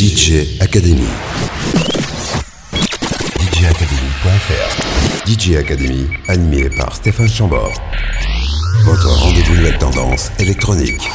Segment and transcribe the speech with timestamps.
[0.00, 1.04] DJ Academy.
[3.28, 7.74] DJacademy.fr DJ Academy, animé par Stéphane Chambord.
[8.86, 11.06] Votre rendez-vous nouvelle tendance électronique.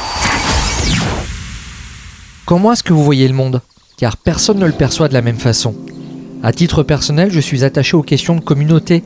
[2.44, 3.60] Comment est-ce que vous voyez le monde?
[3.96, 5.74] Car personne ne le perçoit de la même façon.
[6.44, 9.02] À titre personnel, je suis attaché aux questions de communauté,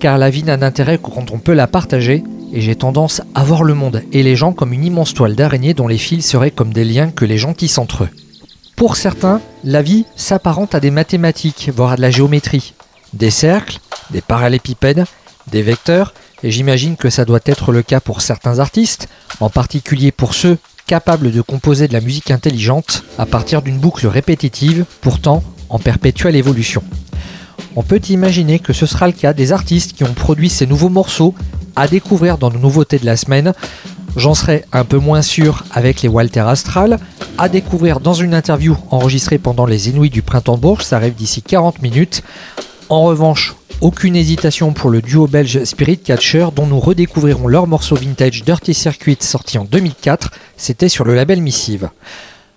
[0.00, 2.24] car la vie n'a d'intérêt que quand on peut la partager,
[2.54, 5.74] et j'ai tendance à voir le monde et les gens comme une immense toile d'araignée
[5.74, 8.10] dont les fils seraient comme des liens que les gens tissent entre eux.
[8.78, 12.74] Pour certains, la vie s'apparente à des mathématiques, voire à de la géométrie.
[13.12, 13.80] Des cercles,
[14.12, 15.04] des parallépipèdes,
[15.50, 19.08] des vecteurs, et j'imagine que ça doit être le cas pour certains artistes,
[19.40, 24.06] en particulier pour ceux capables de composer de la musique intelligente à partir d'une boucle
[24.06, 26.84] répétitive, pourtant en perpétuelle évolution.
[27.74, 30.88] On peut imaginer que ce sera le cas des artistes qui ont produit ces nouveaux
[30.88, 31.34] morceaux
[31.78, 33.52] à découvrir dans nos nouveautés de la semaine.
[34.16, 36.98] J'en serai un peu moins sûr avec les Walter Astral,
[37.38, 41.40] à découvrir dans une interview enregistrée pendant les Inouïs du Printemps Bourges, ça arrive d'ici
[41.40, 42.24] 40 minutes.
[42.88, 47.94] En revanche, aucune hésitation pour le duo belge Spirit Catcher dont nous redécouvrirons leur morceau
[47.94, 51.90] vintage Dirty Circuit sorti en 2004, c'était sur le label Missive.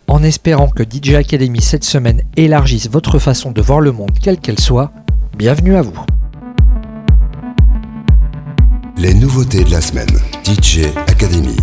[0.08, 4.40] En espérant que DJ Academy cette semaine élargisse votre façon de voir le monde quelle
[4.40, 4.92] qu'elle soit,
[5.38, 5.94] bienvenue à vous.
[9.02, 10.16] Les nouveautés de la semaine.
[10.46, 11.58] DJ Academy.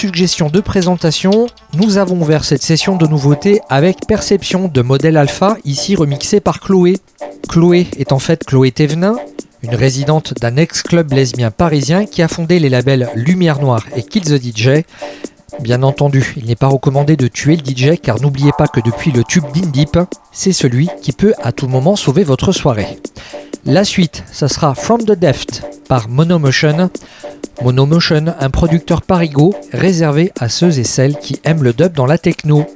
[0.00, 5.58] Suggestion de présentation, nous avons ouvert cette session de nouveautés avec Perception de modèle alpha,
[5.66, 6.96] ici remixé par Chloé.
[7.50, 9.16] Chloé est en fait Chloé Thévenin,
[9.62, 14.22] une résidente d'un ex-club lesbien parisien qui a fondé les labels Lumière Noire et Kill
[14.22, 14.84] the DJ.
[15.60, 19.12] Bien entendu, il n'est pas recommandé de tuer le DJ car n'oubliez pas que depuis
[19.12, 19.98] le tube d'Indeep,
[20.32, 22.98] c'est celui qui peut à tout moment sauver votre soirée.
[23.66, 26.88] La suite, ça sera From the Deft par Monomotion.
[27.62, 32.16] Monomotion, un producteur parigo réservé à ceux et celles qui aiment le dub dans la
[32.16, 32.66] techno.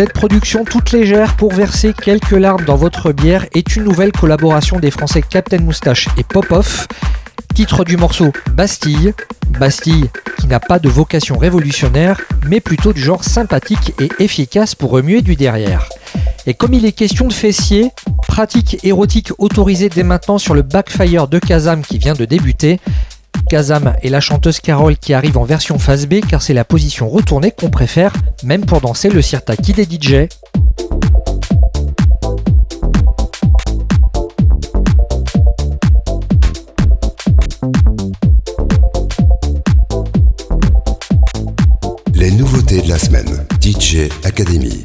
[0.00, 4.78] Cette production toute légère pour verser quelques larmes dans votre bière est une nouvelle collaboration
[4.78, 6.88] des Français Captain Moustache et Pop-Off.
[7.54, 9.12] Titre du morceau Bastille.
[9.58, 14.90] Bastille qui n'a pas de vocation révolutionnaire, mais plutôt du genre sympathique et efficace pour
[14.90, 15.86] remuer du derrière.
[16.46, 17.90] Et comme il est question de fessier,
[18.26, 22.80] pratique érotique autorisée dès maintenant sur le Backfire de Kazam qui vient de débuter,
[23.50, 27.08] Kazam et la chanteuse Carole qui arrive en version phase B car c'est la position
[27.08, 28.12] retournée qu'on préfère,
[28.44, 30.28] même pour danser le sirtaki des DJ.
[42.14, 43.46] Les nouveautés de la semaine.
[43.60, 44.84] DJ Academy.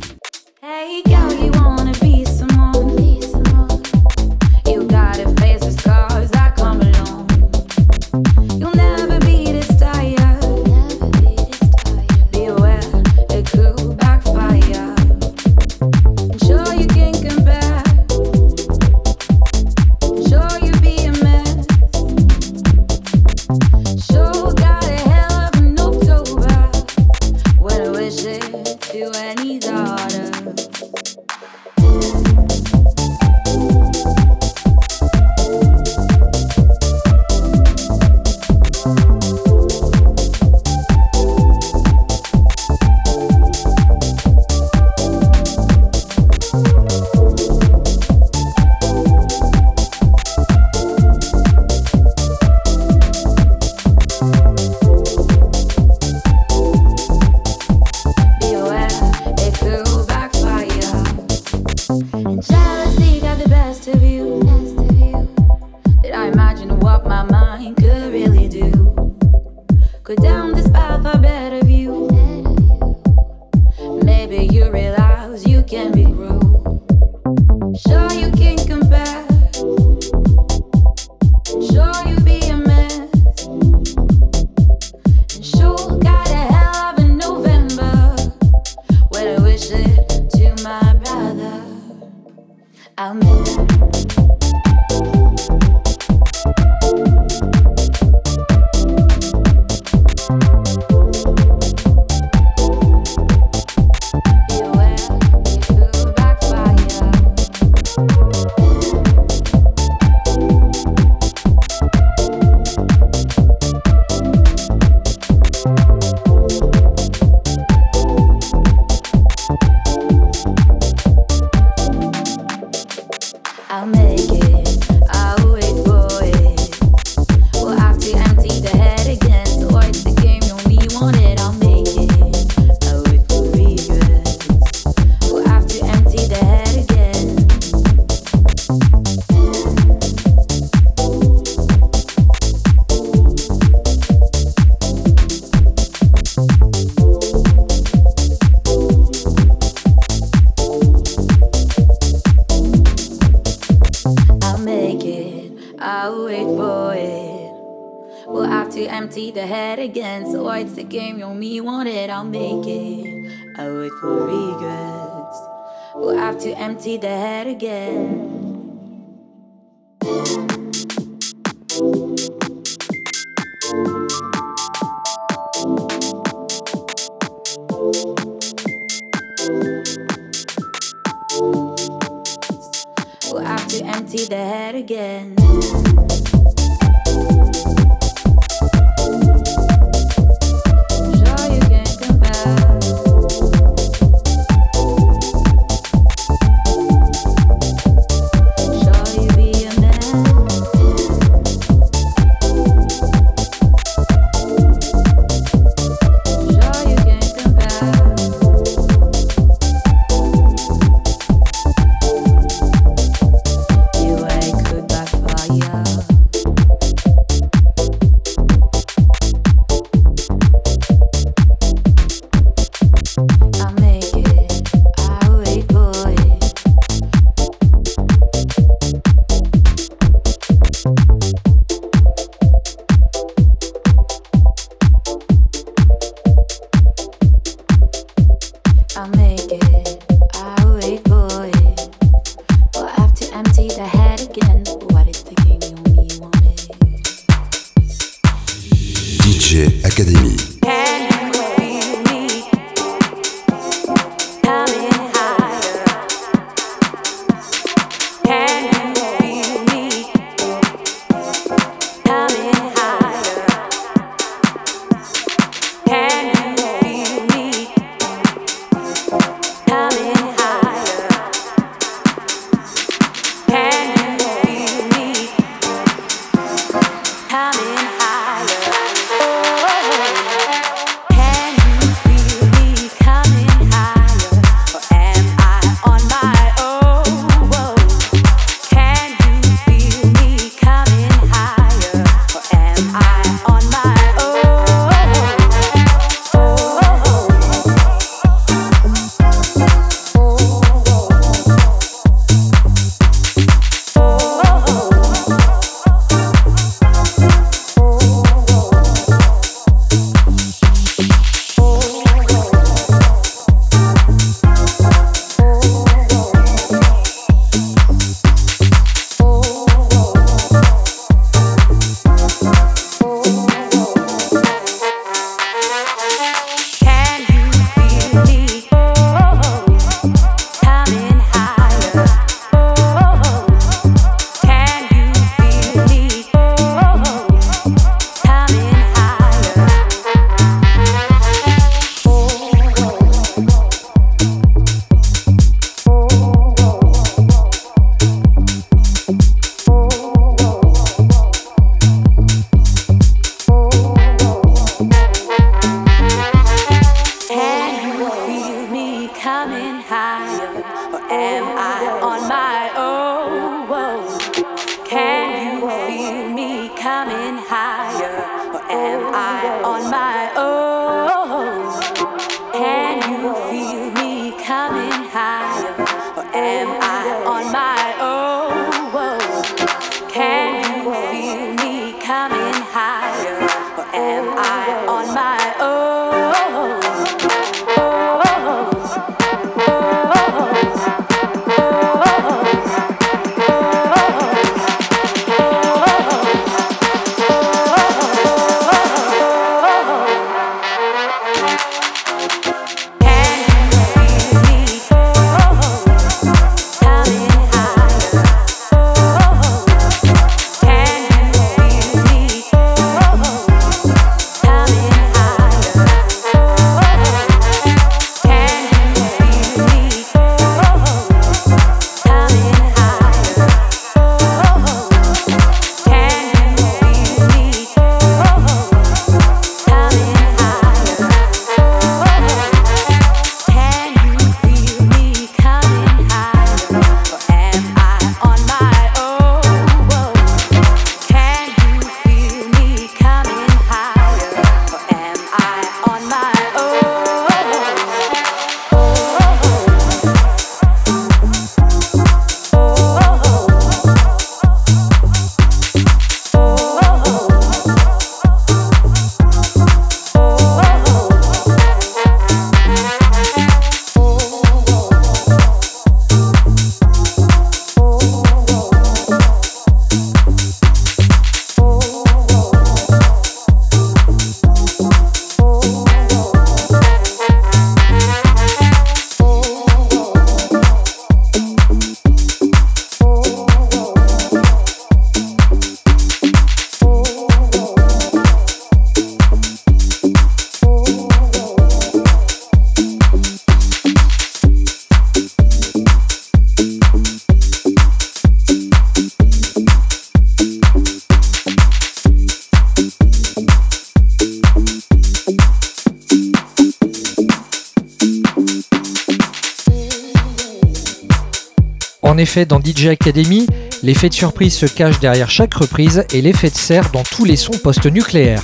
[512.44, 513.48] Dans DJ Academy,
[513.82, 517.38] l'effet de surprise se cache derrière chaque reprise et l'effet de serre dans tous les
[517.38, 518.44] sons post-nucléaires.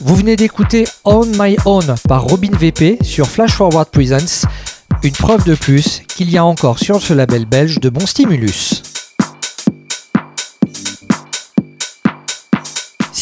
[0.00, 4.48] Vous venez d'écouter On My Own par Robin VP sur Flash Forward Presents,
[5.04, 8.82] une preuve de plus qu'il y a encore sur ce label belge de bons stimulus.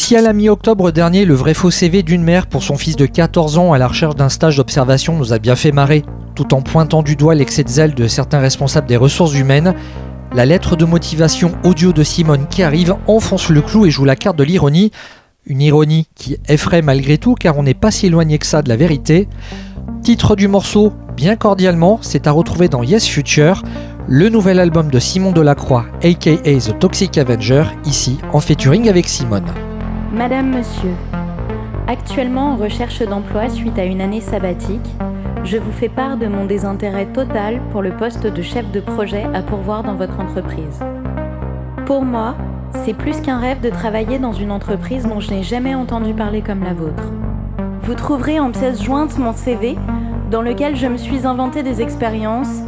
[0.09, 3.05] Si à la mi-octobre dernier, le vrai faux CV d'une mère pour son fils de
[3.05, 6.63] 14 ans à la recherche d'un stage d'observation nous a bien fait marrer, tout en
[6.63, 9.75] pointant du doigt l'excès de zèle de certains responsables des ressources humaines,
[10.33, 14.15] la lettre de motivation audio de Simone qui arrive enfonce le clou et joue la
[14.15, 14.91] carte de l'ironie,
[15.45, 18.69] une ironie qui effraie malgré tout car on n'est pas si éloigné que ça de
[18.69, 19.27] la vérité.
[20.01, 23.61] Titre du morceau, bien cordialement, c'est à retrouver dans Yes Future,
[24.07, 29.68] le nouvel album de Simon Delacroix, aka The Toxic Avenger, ici en featuring avec Simone.
[30.11, 30.95] Madame, Monsieur,
[31.87, 34.95] actuellement en recherche d'emploi suite à une année sabbatique,
[35.43, 39.25] je vous fais part de mon désintérêt total pour le poste de chef de projet
[39.35, 40.79] à pourvoir dans votre entreprise.
[41.85, 42.35] Pour moi,
[42.83, 46.41] c'est plus qu'un rêve de travailler dans une entreprise dont je n'ai jamais entendu parler
[46.41, 47.11] comme la vôtre.
[47.83, 49.77] Vous trouverez en pièce jointe mon CV
[50.31, 52.61] dans lequel je me suis inventé des expériences,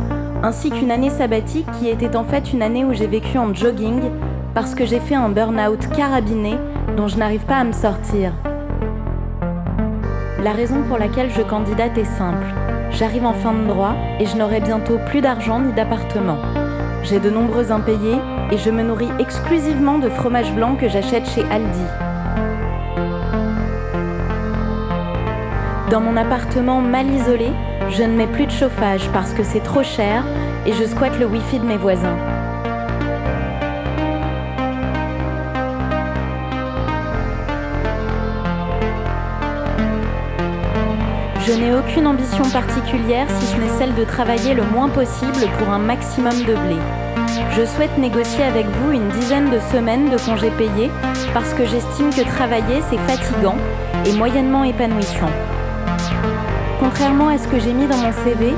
[0.44, 4.00] ainsi qu'une année sabbatique qui était en fait une année où j'ai vécu en jogging
[4.54, 6.56] parce que j'ai fait un burn-out carabiné
[7.02, 8.32] dont je n'arrive pas à me sortir.
[10.44, 12.46] La raison pour laquelle je candidate est simple.
[12.92, 16.38] J'arrive en fin de droit et je n'aurai bientôt plus d'argent ni d'appartement.
[17.02, 18.20] J'ai de nombreux impayés
[18.52, 21.88] et je me nourris exclusivement de fromage blanc que j'achète chez Aldi.
[25.90, 27.50] Dans mon appartement mal isolé,
[27.90, 30.24] je ne mets plus de chauffage parce que c'est trop cher
[30.68, 32.31] et je squatte le wifi de mes voisins.
[41.52, 45.70] Je n'ai aucune ambition particulière si ce n'est celle de travailler le moins possible pour
[45.70, 46.78] un maximum de blé.
[47.58, 50.90] Je souhaite négocier avec vous une dizaine de semaines de congés payés
[51.34, 53.58] parce que j'estime que travailler c'est fatigant
[54.06, 55.30] et moyennement épanouissant.
[56.80, 58.54] Contrairement à ce que j'ai mis dans mon CV,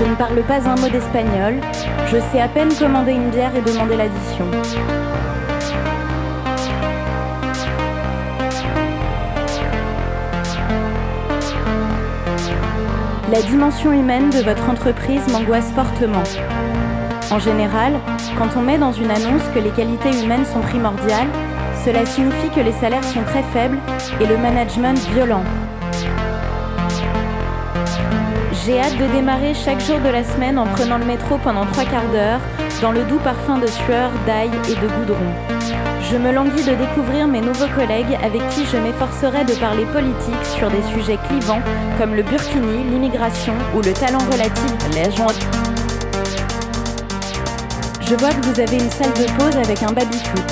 [0.00, 1.60] je ne parle pas un mot d'espagnol,
[2.06, 4.46] je sais à peine commander une bière et demander l'addition.
[13.32, 16.22] La dimension humaine de votre entreprise m'angoisse fortement.
[17.30, 17.94] En général,
[18.36, 21.28] quand on met dans une annonce que les qualités humaines sont primordiales,
[21.82, 23.78] cela signifie que les salaires sont très faibles
[24.20, 25.44] et le management violent.
[28.66, 31.84] J'ai hâte de démarrer chaque jour de la semaine en prenant le métro pendant trois
[31.84, 32.40] quarts d'heure,
[32.82, 35.61] dans le doux parfum de sueur, d'ail et de goudron.
[36.12, 40.44] Je me languis de découvrir mes nouveaux collègues avec qui je m'efforcerai de parler politique
[40.58, 41.62] sur des sujets clivants
[41.96, 45.10] comme le burkini, l'immigration ou le talent relatif les
[48.06, 50.44] Je vois que vous avez une salle de pause avec un baby-foot.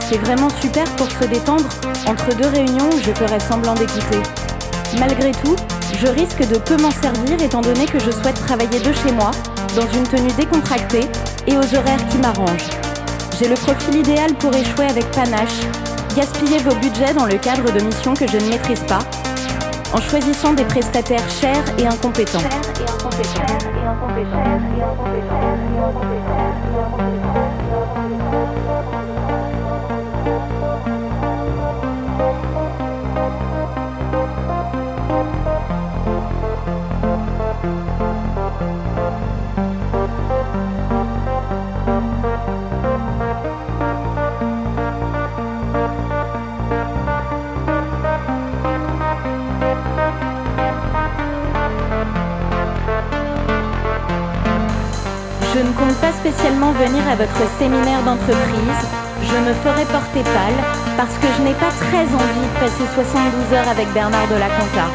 [0.00, 1.68] C'est vraiment super pour se détendre
[2.06, 4.22] entre deux réunions où je ferai semblant d'écouter.
[4.98, 5.56] Malgré tout,
[6.00, 9.32] je risque de peu m'en servir étant donné que je souhaite travailler de chez moi,
[9.76, 11.10] dans une tenue décontractée
[11.46, 12.73] et aux horaires qui m'arrangent.
[13.38, 15.58] J'ai le profil idéal pour échouer avec panache,
[16.14, 19.00] gaspiller vos budgets dans le cadre de missions que je ne maîtrise pas,
[19.92, 22.38] en choisissant des prestataires chers et incompétents.
[55.54, 58.82] Je ne compte pas spécialement venir à votre séminaire d'entreprise.
[59.22, 60.58] Je me ferai porter pâle
[60.96, 64.48] parce que je n'ai pas très envie de passer 72 heures avec Bernard de la
[64.48, 64.90] Conta.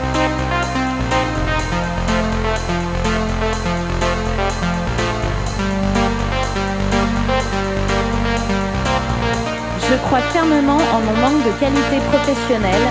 [9.90, 12.88] Je crois fermement en mon manque de qualité professionnelle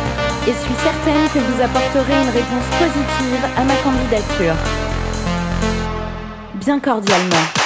[0.46, 4.56] et suis certaine que vous apporterez une réponse positive à ma candidature.
[6.54, 7.57] Bien cordialement.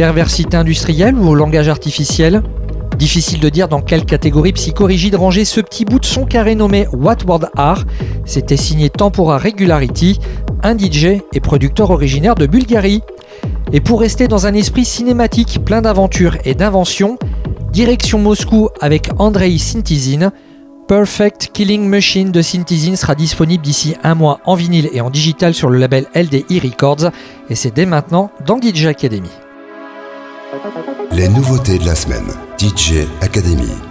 [0.00, 2.42] Perversité industrielle ou au langage artificiel?
[2.96, 6.86] Difficile de dire dans quelle catégorie psychorigide ranger ce petit bout de son carré nommé
[6.90, 7.84] What World Art.
[8.24, 10.18] C'était signé Tempora Regularity,
[10.62, 13.02] un DJ et producteur originaire de Bulgarie.
[13.74, 17.18] Et pour rester dans un esprit cinématique plein d'aventures et d'inventions,
[17.70, 20.32] direction Moscou avec Andrei Sintizin.
[20.88, 25.52] Perfect Killing Machine de Syntizine sera disponible d'ici un mois en vinyle et en digital
[25.52, 27.10] sur le label LDI Records
[27.50, 29.28] et c'est dès maintenant dans DJ Academy.
[31.12, 32.26] Les nouveautés de la semaine.
[32.58, 33.89] DJ Academy.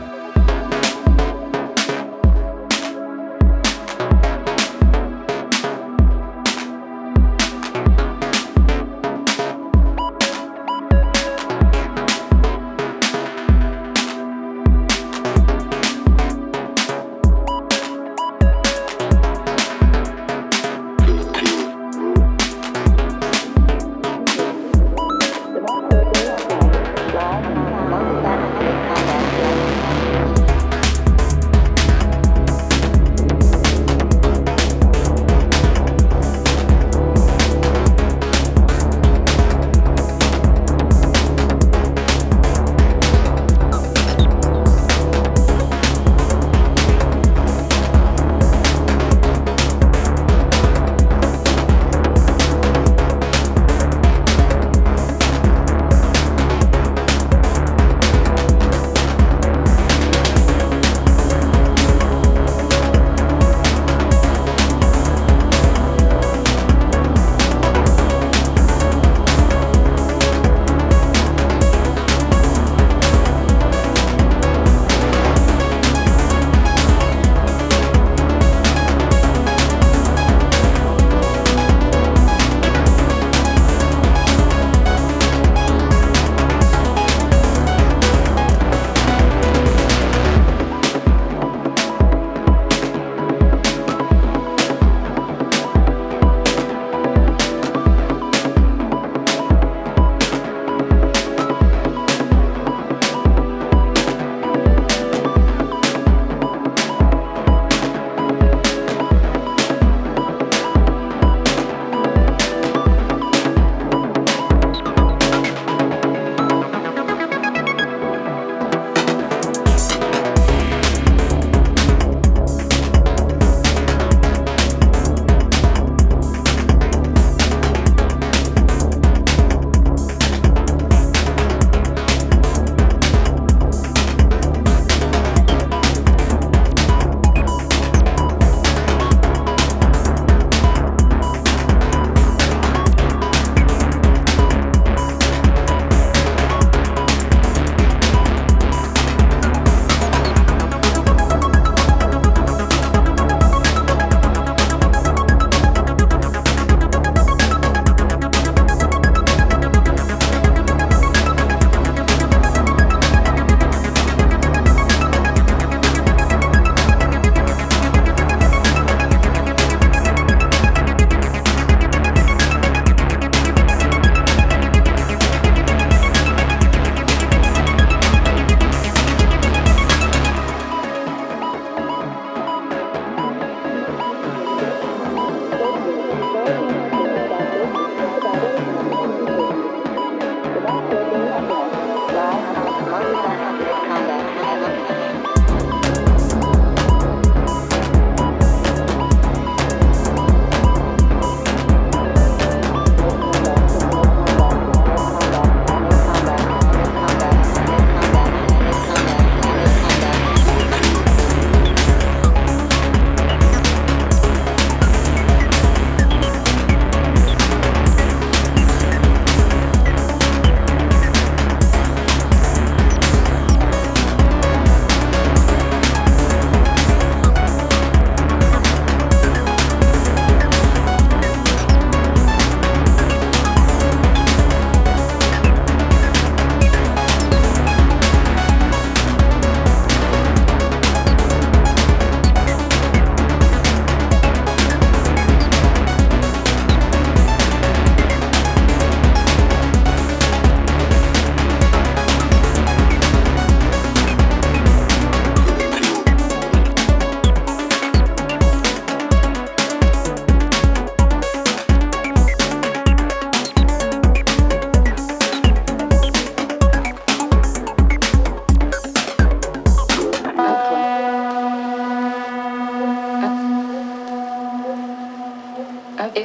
[276.00, 276.24] 啊，一，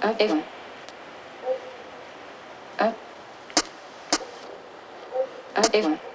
[0.00, 0.28] 啊，一，
[2.78, 2.94] 啊，
[5.54, 6.05] 啊，一。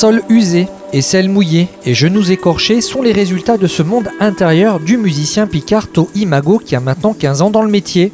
[0.00, 4.80] Sol usé et sel mouillé et genoux écorchés sont les résultats de ce monde intérieur
[4.80, 8.10] du musicien Picard Imago qui a maintenant 15 ans dans le métier.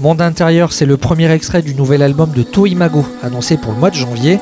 [0.00, 3.78] Monde intérieur, c'est le premier extrait du nouvel album de To Imago annoncé pour le
[3.78, 4.40] mois de janvier.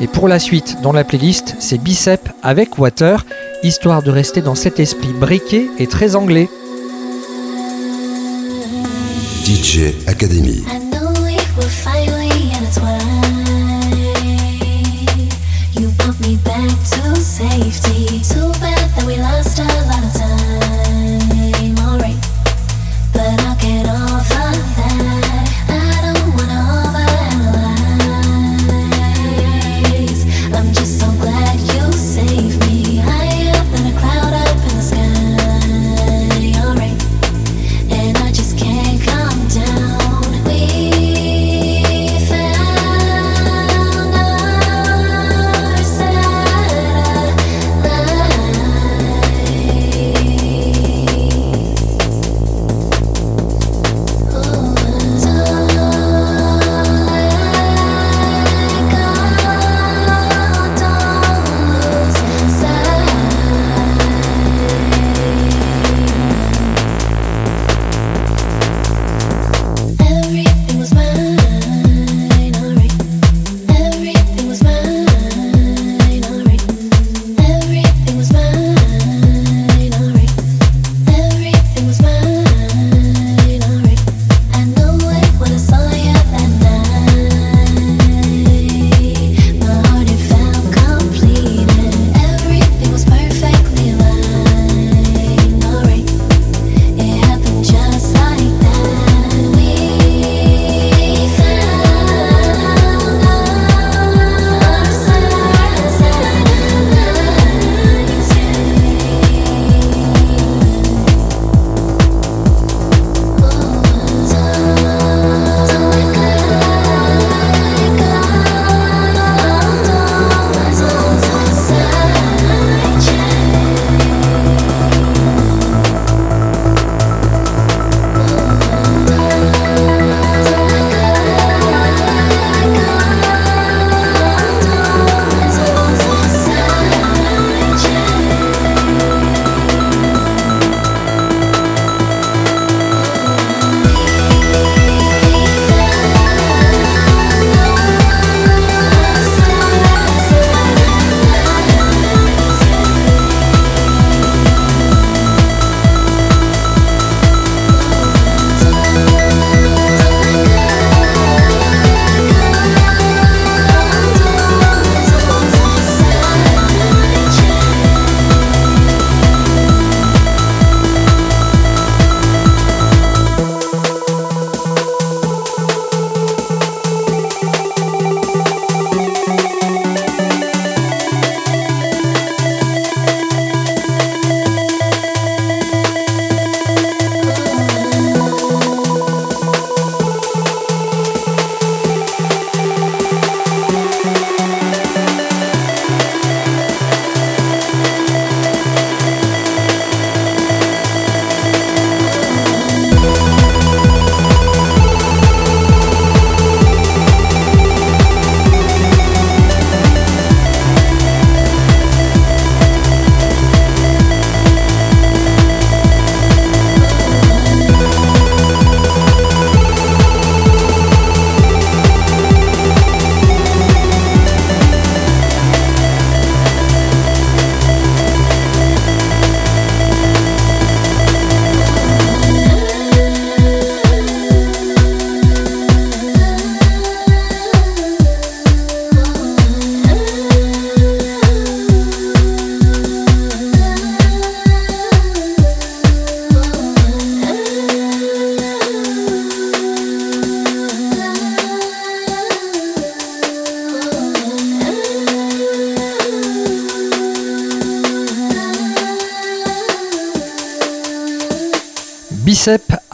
[0.00, 3.26] Et pour la suite, dans la playlist, c'est Bicep avec Water,
[3.64, 6.48] histoire de rester dans cet esprit briqué et très anglais.
[9.44, 10.62] DJ Academy.
[17.38, 18.20] Safety.
[18.20, 19.77] Too bad that we lost a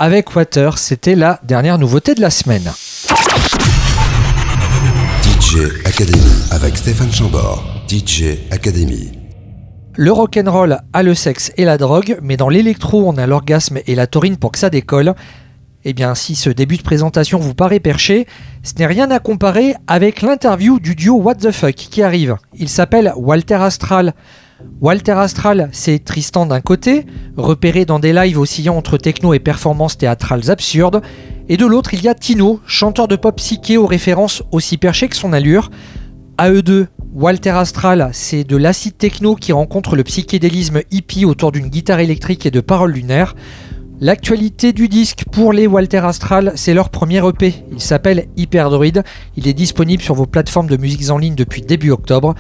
[0.05, 2.71] avec Water, c'était la dernière nouveauté de la semaine.
[5.23, 7.65] DJ Academy avec Stéphane Chambord.
[7.89, 9.13] DJ Academy.
[9.95, 13.95] Le rock'n'roll a le sexe et la drogue, mais dans l'électro, on a l'orgasme et
[13.95, 15.15] la taurine pour que ça décolle.
[15.85, 18.27] Eh bien, si ce début de présentation vous paraît perché,
[18.63, 22.37] ce n'est rien à comparer avec l'interview du duo What the Fuck qui arrive.
[22.59, 24.13] Il s'appelle Walter Astral.
[24.81, 29.99] Walter Astral, c'est Tristan d'un côté, repéré dans des lives oscillant entre techno et performances
[29.99, 31.03] théâtrales absurdes,
[31.49, 35.09] et de l'autre, il y a Tino, chanteur de pop psyché aux références aussi perchées
[35.09, 35.71] que son allure.
[36.39, 41.53] À eux deux, Walter Astral, c'est de l'acide techno qui rencontre le psychédélisme hippie autour
[41.53, 43.35] d'une guitare électrique et de paroles lunaires.
[44.01, 47.55] L'actualité du disque pour les Walter Astral, c'est leur premier EP.
[47.71, 49.03] Il s'appelle Hyperdroid.
[49.37, 52.35] Il est disponible sur vos plateformes de musique en ligne depuis début octobre.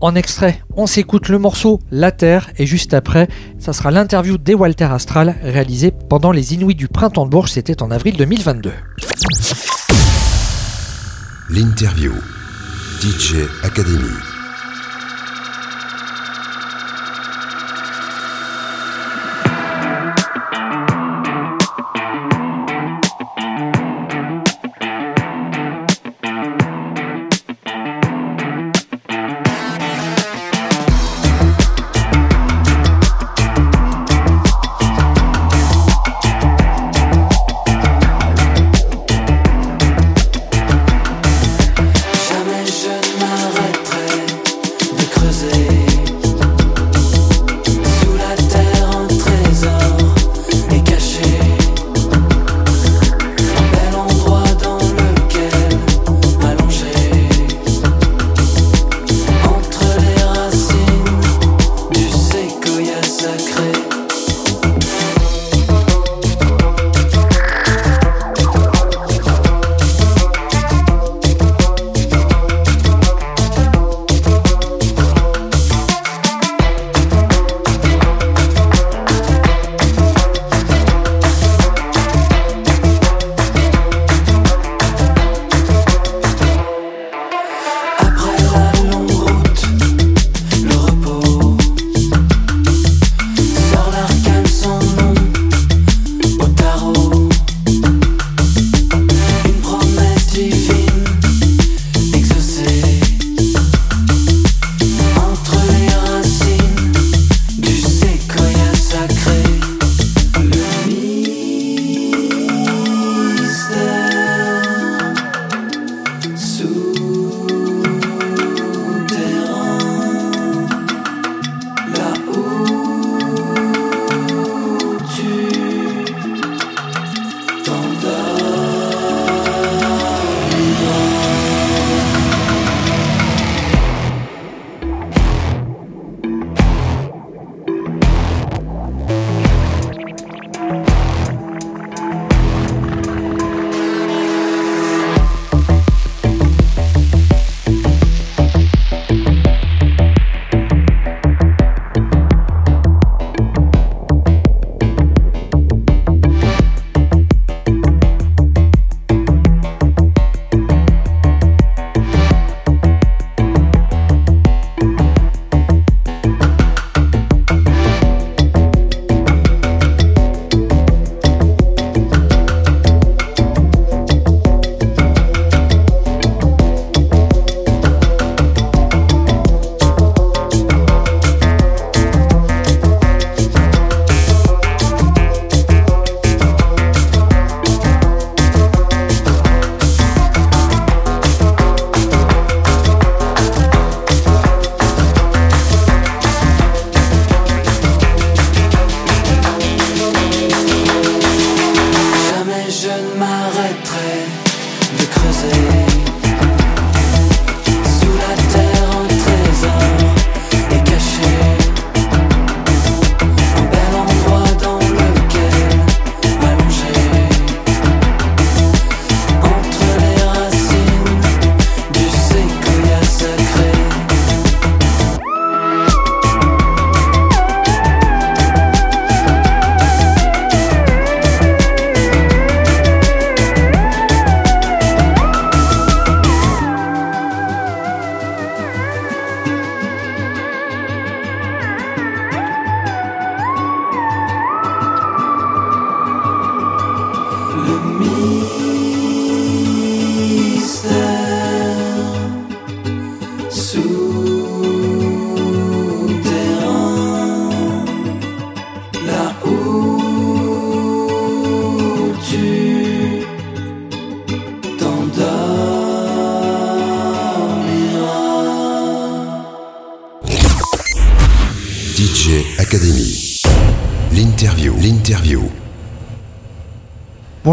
[0.00, 3.28] En extrait, on s'écoute le morceau La Terre et juste après,
[3.58, 7.82] ça sera l'interview des Walter Astral réalisée pendant les Inuits du Printemps de Bourges, c'était
[7.82, 8.72] en avril 2022.
[11.50, 12.12] L'interview.
[13.02, 14.29] DJ Academy.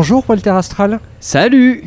[0.10, 1.02] Bonjour Walter Astral.
[1.20, 1.84] Salut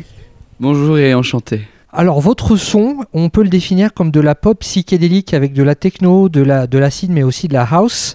[0.59, 1.61] Bonjour et enchanté.
[1.91, 5.73] Alors votre son, on peut le définir comme de la pop psychédélique avec de la
[5.73, 8.13] techno, de la de l'acide mais aussi de la house.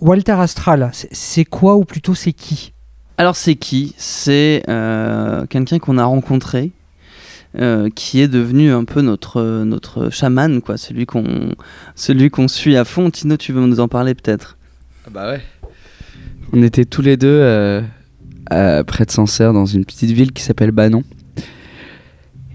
[0.00, 2.72] Walter Astral, c'est- quoi ou plutôt c'est qui?
[3.16, 3.94] Alors c'est qui?
[3.98, 6.72] C'est euh, quelqu'un qu'on a rencontré,
[7.60, 11.52] euh, qui est devenu un peu notre, notre chaman, quoi, celui qu'on
[11.94, 13.10] celui qu'on suit à fond.
[13.10, 14.58] Tino, tu veux nous en parler peut-être?
[15.08, 15.40] Bah ouais.
[16.52, 17.80] On était tous les deux euh,
[18.48, 21.02] près de Sancerre dans une petite ville qui s'appelle Banon.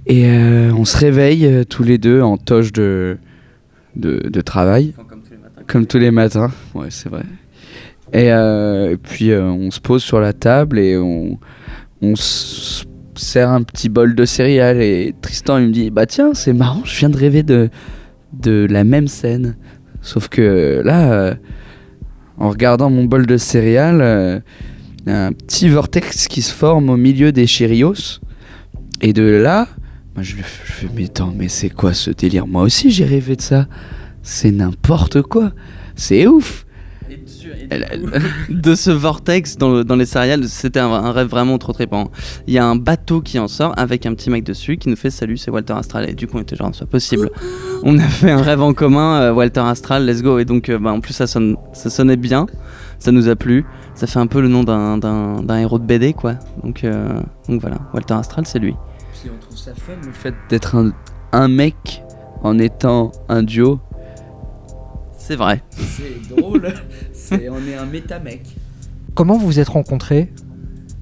[0.09, 3.19] Et euh, on se réveille euh, tous les deux en toge de,
[3.95, 4.95] de, de travail.
[5.67, 6.49] Comme tous les matins.
[6.73, 7.21] Ouais, c'est vrai.
[8.11, 11.37] Et, euh, et puis euh, on se pose sur la table et on,
[12.01, 14.81] on se sert un petit bol de céréales.
[14.81, 17.69] Et Tristan il me dit Bah tiens, c'est marrant, je viens de rêver de,
[18.33, 19.57] de la même scène.
[20.01, 21.35] Sauf que là, euh,
[22.39, 24.39] en regardant mon bol de céréales, euh,
[25.07, 28.19] un petit vortex qui se forme au milieu des Cheerios.
[29.01, 29.67] Et de là,
[30.15, 30.41] moi je, je
[30.71, 32.47] fais Mais attends, mais c'est quoi ce délire?
[32.47, 33.67] Moi aussi j'ai rêvé de ça.
[34.23, 35.51] C'est n'importe quoi.
[35.95, 36.65] C'est ouf.
[38.49, 42.11] De ce vortex dans, le- dans les céréales, c'était un, un rêve vraiment trop trépant.
[42.47, 44.95] Il y a un bateau qui en sort avec un petit mec dessus qui nous
[44.95, 46.09] fait salut, c'est Walter Astral.
[46.09, 47.29] Et du coup, on était genre, c'est pas possible.
[47.83, 50.37] On a fait un rêve en commun, euh, Walter Astral, let's go.
[50.39, 52.45] Et donc, euh, bah, en plus, ça, sonne, ça sonnait bien,
[52.99, 53.65] ça nous a plu.
[53.95, 56.35] Ça fait un peu le nom d'un- d'un d'un héros de BD, quoi.
[56.63, 58.75] Donc, euh, donc voilà, Walter Astral, c'est lui.
[59.19, 60.91] Puis on trouve ça fun le fait d'être un,
[61.31, 62.03] un mec
[62.43, 63.79] en étant un duo.
[65.17, 65.61] C'est vrai.
[65.71, 66.73] C'est drôle.
[67.13, 68.41] c'est, on est un méta-mec.
[69.15, 70.31] Comment vous vous êtes rencontrés?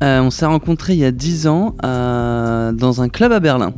[0.03, 3.73] Euh, on s'est rencontrés il y a 10 ans euh, dans un club à Berlin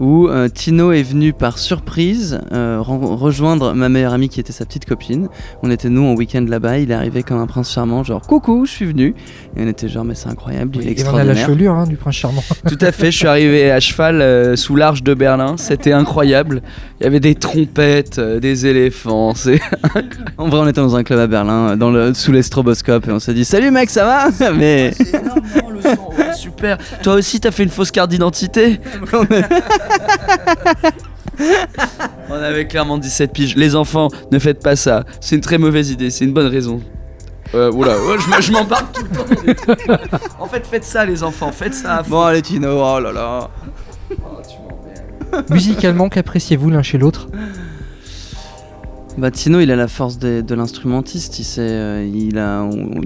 [0.00, 4.64] où euh, Tino est venu par surprise euh, rejoindre ma meilleure amie qui était sa
[4.64, 5.28] petite copine.
[5.62, 8.64] On était nous en week-end là-bas, il est arrivé comme un prince charmant, genre coucou,
[8.64, 9.14] je suis venu.
[9.56, 11.46] Et on était genre mais c'est incroyable, il est Et on a la extraordinaire.
[11.46, 12.42] chevelure hein, du prince charmant.
[12.66, 16.62] Tout à fait, je suis arrivé à cheval euh, sous l'arche de Berlin, c'était incroyable.
[17.00, 19.60] Il y avait des trompettes, euh, des éléphants, c'est
[20.38, 23.12] En vrai, on était dans un club à Berlin, dans le, sous les stroboscopes, et
[23.12, 24.52] on s'est dit salut mec, ça va?
[24.56, 24.92] Mais
[26.36, 26.78] Super.
[27.02, 28.80] Toi aussi, t'as fait une fausse carte d'identité
[32.28, 33.56] On avait clairement 17 piges.
[33.56, 35.04] Les enfants, ne faites pas ça.
[35.20, 36.80] C'est une très mauvaise idée, c'est une bonne raison.
[37.54, 39.96] Euh, oula, ouais, je, je m'en parle tout le temps.
[40.38, 42.02] en fait, faites ça, les enfants, faites ça.
[42.06, 43.50] bon, allez Tino, oh là là.
[44.10, 44.14] Oh,
[44.48, 45.50] tu m'emmerdes.
[45.50, 47.26] Musicalement, qu'appréciez-vous l'un chez l'autre?
[49.18, 51.40] Bah Tino, il a la force de, l'instrumentiste.
[51.58, 52.38] Euh, il y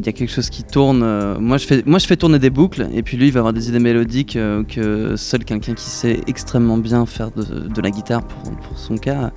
[0.08, 1.02] a quelque chose qui tourne.
[1.02, 3.78] euh, moi, je fais, tourner des boucles, et puis lui, il va avoir des idées
[3.78, 8.96] mélodiques euh, que seul quelqu'un qui sait extrêmement bien faire de, la guitare pour, son
[8.96, 9.32] cas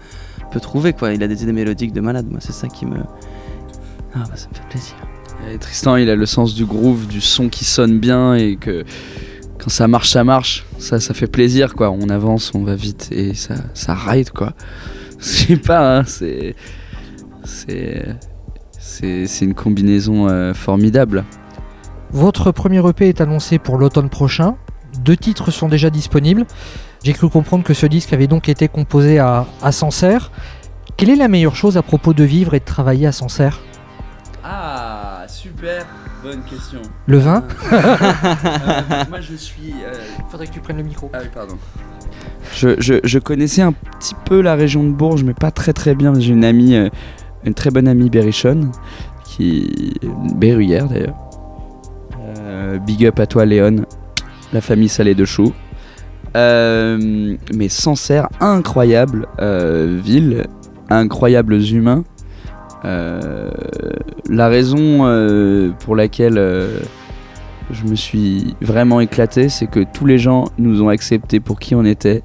[0.52, 0.94] peut trouver.
[0.94, 2.28] Quoi, il a des idées mélodiques de malade.
[2.30, 2.98] Moi, c'est ça qui me,
[4.14, 4.96] ah bah ça me fait plaisir.
[5.60, 8.84] Tristan, il a le sens du groove, du son qui sonne bien et que
[9.58, 10.66] quand ça marche, ça marche.
[10.80, 11.92] Ça, ça fait plaisir, quoi.
[11.92, 14.54] On avance, on va vite et ça, ça ride, quoi.
[15.20, 16.56] Je sais pas, hein, c'est,
[17.44, 18.16] c'est,
[18.78, 21.24] c'est, c'est une combinaison euh, formidable.
[22.12, 24.56] Votre premier EP est annoncé pour l'automne prochain.
[25.00, 26.46] Deux titres sont déjà disponibles.
[27.04, 30.32] J'ai cru comprendre que ce disque avait donc été composé à, à Sancerre.
[30.96, 33.60] Quelle est la meilleure chose à propos de vivre et de travailler à Sancerre
[34.44, 35.86] Ah, super,
[36.24, 36.82] bonne question.
[37.06, 37.44] Le vin?
[39.10, 39.76] Moi, je suis.
[40.30, 41.12] Faudrait que tu prennes le micro.
[41.14, 41.58] Ah oui, pardon.
[42.54, 46.14] Je, connaissais un petit peu la région de Bourges, mais pas très très bien.
[46.20, 46.90] J'ai une amie, euh,
[47.46, 48.72] une très bonne amie berrichonne,
[49.26, 49.94] qui
[50.36, 51.16] berruyère d'ailleurs.
[52.68, 53.86] Euh, big up à toi Léon,
[54.54, 55.54] la famille salée de choux.
[56.36, 60.46] Euh, mais Sancerre, incroyable euh, ville,
[60.90, 62.04] incroyables humains.
[62.84, 66.40] La raison pour laquelle
[67.72, 71.76] je me suis vraiment éclaté, c'est que tous les gens nous ont acceptés pour qui
[71.76, 72.24] on était.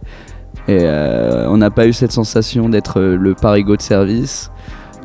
[0.69, 4.51] Et euh, on n'a pas eu cette sensation d'être euh, le parigot de service,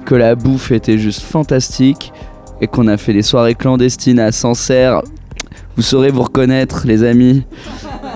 [0.05, 2.13] que la bouffe était juste fantastique,
[2.61, 5.01] et qu'on a fait des soirées clandestines à Sancerre.
[5.75, 7.45] Vous saurez vous reconnaître, les amis.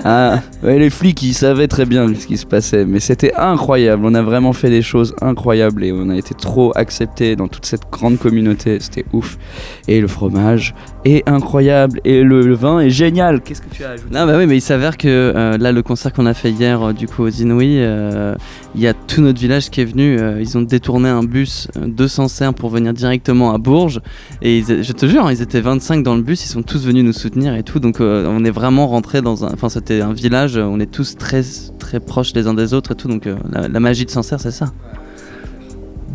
[0.04, 4.04] Ah, les flics, ils savaient très bien ce qui se passait, mais c'était incroyable.
[4.04, 7.66] On a vraiment fait des choses incroyables et on a été trop acceptés dans toute
[7.66, 8.78] cette grande communauté.
[8.80, 9.38] C'était ouf.
[9.86, 10.74] Et le fromage
[11.04, 13.40] est incroyable et le, vin est génial.
[13.40, 14.08] Qu'est-ce que tu as ajouté?
[14.12, 16.82] Non bah oui mais il s'avère que euh, là le concert qu'on a fait hier
[16.82, 18.34] euh, du coup aux Inouïs, euh,
[18.74, 22.06] il y a tout notre village qui est venu, ils ont détourné un bus de
[22.06, 24.00] Sancerre pour venir directement à Bourges
[24.40, 27.04] et je te jure hein, ils étaient 25 dans le bus, ils sont tous venus
[27.04, 30.56] nous soutenir et tout donc on est vraiment rentré dans un enfin c'était un village,
[30.56, 31.42] on est tous très
[31.78, 34.40] très proches les uns des autres et tout donc euh, la, la magie de Sancerre
[34.40, 34.66] c'est ça.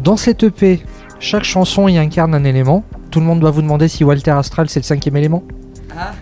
[0.04, 0.82] Dans cette EP,
[1.20, 2.84] chaque chanson y incarne un élément.
[3.12, 5.44] tout le monde doit vous demander si Walter Astral c'est le cinquième élément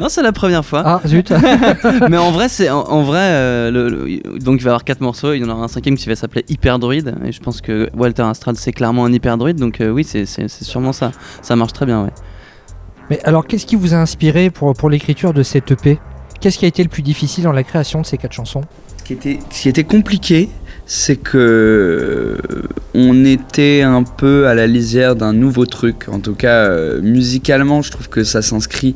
[0.00, 0.82] Non, c'est la première fois.
[0.84, 1.32] Ah zut
[2.10, 4.84] Mais en vrai, c'est en, en vrai, euh, le- le- donc il va y avoir
[4.84, 5.32] quatre morceaux.
[5.32, 7.14] Il y en aura un cinquième qui va s'appeler Hyperdruid.
[7.24, 9.56] Et je pense que Walter Astral, c'est clairement un Hyperdruid.
[9.56, 11.12] Donc euh, oui, c'est sûrement ça.
[11.42, 12.10] Ça marche très bien, ouais.
[13.10, 15.98] Mais alors qu'est-ce qui vous a inspiré pour, l'écriture de cette EP
[16.40, 18.62] Qu'est-ce qui a été le plus difficile dans la création de ces quatre chansons?
[18.98, 20.50] Ce qui était, compliqué,
[20.84, 22.38] c'est que
[22.94, 26.08] on était un peu à la lisière d'un nouveau truc.
[26.08, 28.94] En tout cas, euh, musicalement, je trouve que ça s'inscrit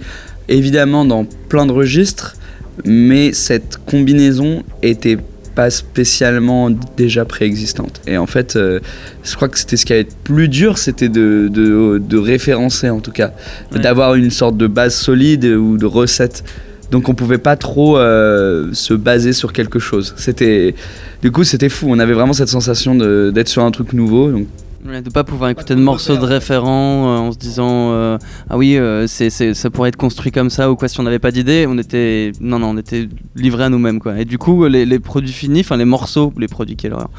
[0.49, 2.37] évidemment dans plein de registres,
[2.85, 5.17] mais cette combinaison était
[5.55, 8.01] pas spécialement déjà préexistante.
[8.07, 8.81] Et en fait, euh,
[9.25, 12.89] je crois que c'était ce qui allait être plus dur, c'était de, de, de référencer
[12.91, 13.33] en tout cas,
[13.73, 13.81] Ouais.
[13.81, 16.43] d'avoir une sorte de base solide ou de recette.
[16.91, 20.13] Donc on pouvait pas trop euh, se baser sur quelque chose.
[20.19, 20.75] C'était,
[21.23, 21.87] du coup, c'était fou.
[21.89, 24.31] On avait vraiment cette sensation d'être sur un truc nouveau.
[24.31, 24.47] Donc
[24.85, 28.19] De pas pouvoir écouter de morceaux de référent euh, en se disant euh,
[28.51, 31.21] ah oui euh, c'est ça pourrait être construit comme ça ou quoi si on n'avait
[31.21, 34.19] pas d'idée on était non non on était livrés à nous-mêmes quoi.
[34.19, 37.11] Et du coup les, produits finis enfin les morceaux les produits quelle horreur.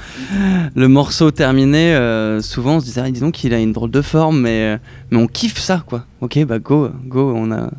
[0.76, 3.92] Le morceau terminé euh, souvent on se disait ah, dis donc il a une drôle
[3.92, 4.78] de forme mais euh,
[5.12, 6.06] mais on kiffe ça quoi.
[6.20, 7.70] Ok bah go go on a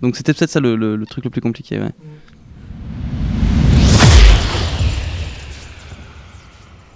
[0.00, 1.90] donc c'était peut-être ça le, le- truc le plus compliqué ouais.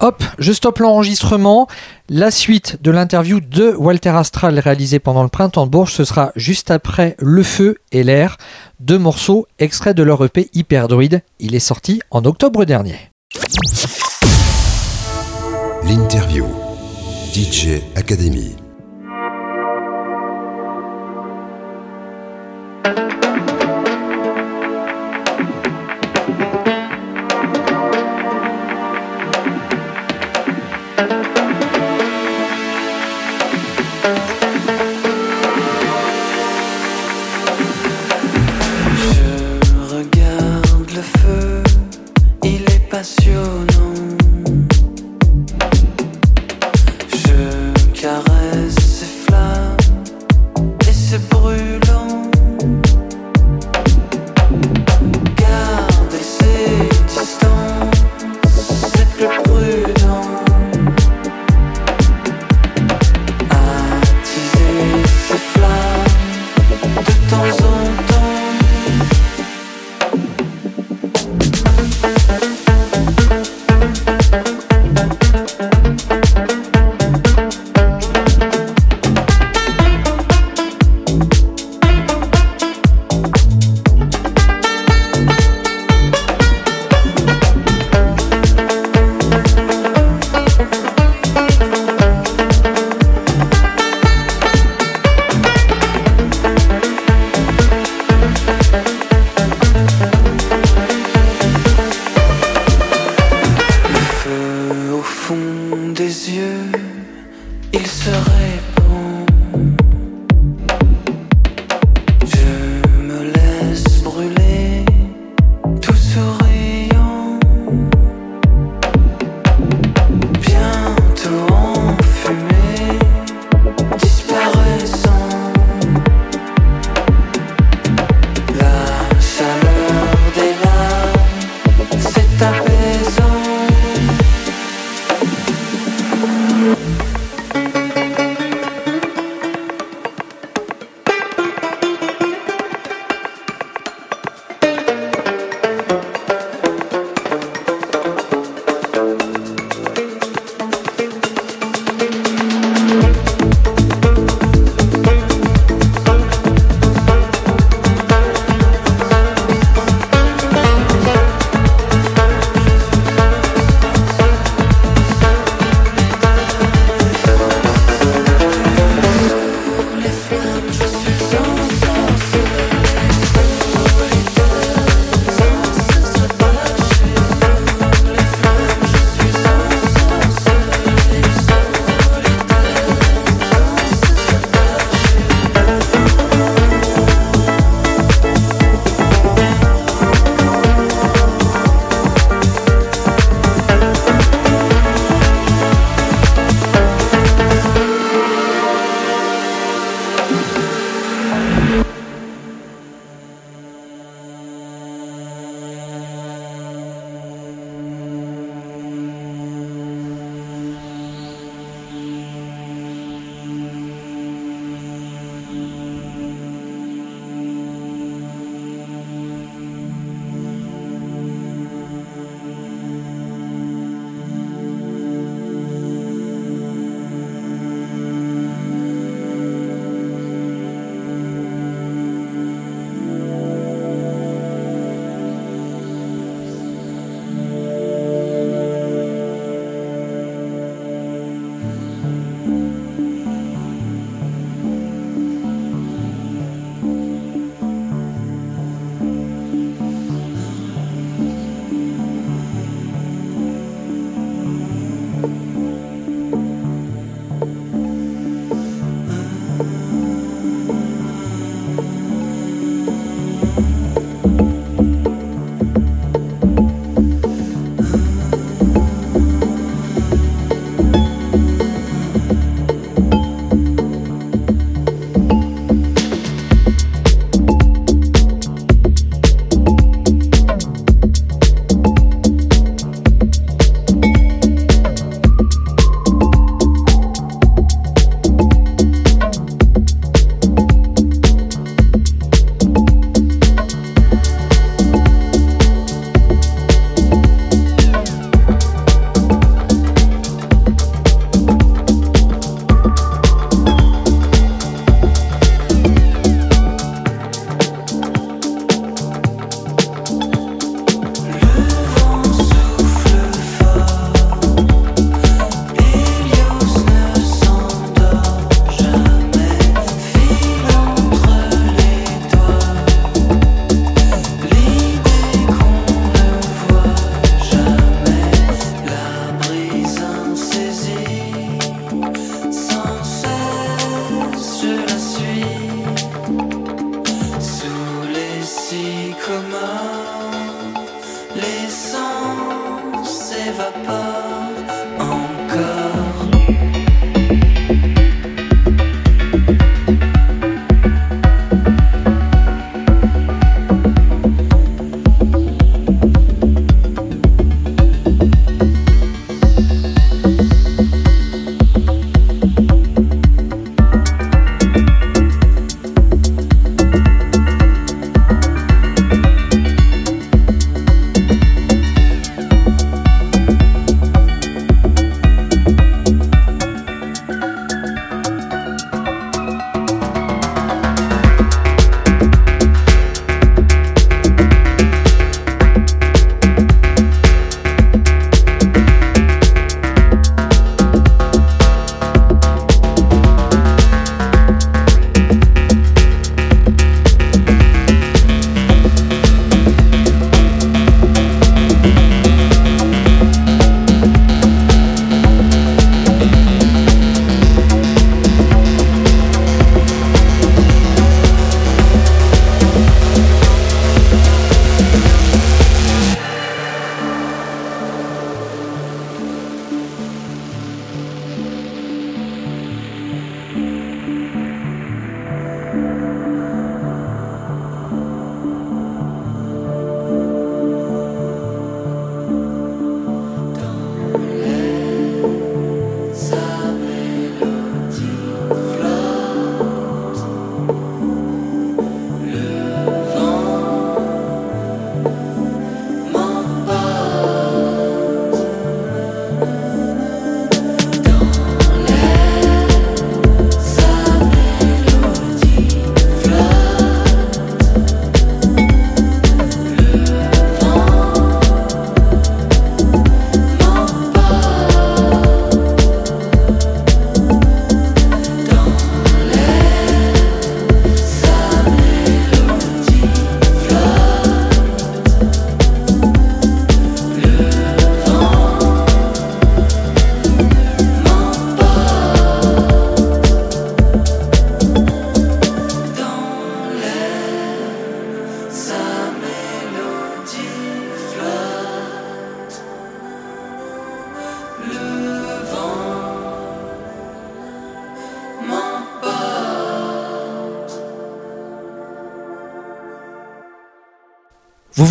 [0.03, 1.69] Hop, je stoppe l'enregistrement.
[2.09, 6.33] La suite de l'interview de Walter Astral réalisée pendant le printemps de Bourges, ce sera
[6.35, 8.37] juste après Le Feu et l'air,
[8.81, 11.23] deux morceaux extraits de leur EP Hyperdruid.
[11.39, 12.97] Il est sorti en octobre dernier.
[15.85, 16.47] L'interview.
[17.33, 18.57] DJ Academy.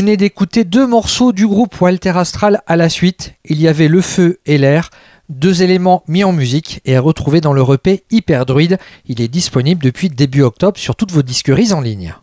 [0.02, 3.36] Venez d'écouter deux morceaux du groupe Walter Astral à la suite.
[3.46, 4.90] Il y avait le feu et l'air,
[5.30, 8.80] deux éléments mis en musique et à retrouver dans le EP Hyperdruid.
[9.06, 12.16] Il est disponible depuis début octobre sur toutes vos disqueries en ligne.